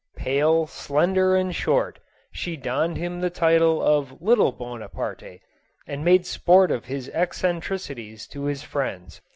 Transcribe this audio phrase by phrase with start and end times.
[0.17, 1.99] Pale, slender, and short,
[2.31, 5.41] she donned him the title of" Little Bonaparte,"
[5.85, 9.21] and made sport of his eccentricities to his friends.